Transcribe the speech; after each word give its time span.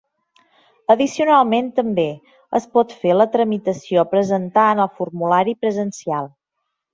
Addicionalment, 0.93 1.67
també 1.79 2.05
es 2.61 2.65
pot 2.77 2.95
fer 3.03 3.11
la 3.17 3.27
tramitació 3.35 4.07
presentant 4.15 4.83
el 4.87 4.91
formulari 5.03 5.55
presencial. 5.67 6.33